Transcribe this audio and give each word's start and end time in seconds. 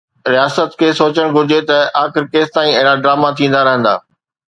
رياست 0.33 0.71
کي 0.79 0.87
سوچڻ 0.99 1.27
گهرجي 1.35 1.59
ته 1.69 1.77
آخر 2.05 2.25
ڪيستائين 2.31 2.73
اهڙا 2.79 2.95
ڊراما 3.05 3.29
ٿيندا 3.41 3.61
رهندا 3.69 3.93